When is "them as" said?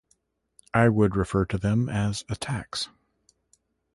1.59-2.25